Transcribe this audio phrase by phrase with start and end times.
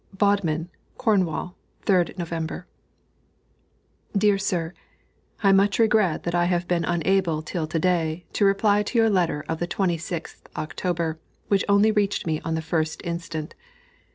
[0.17, 1.55] BODMIN, CORNWALL,
[1.85, 2.65] 3d November.
[4.17, 4.73] DEAR SIR:
[5.43, 9.11] I much regret that I have been unable till to day to reply to your
[9.11, 11.19] letter of the 26th October,
[11.49, 13.53] which only reached me on the 1st inst.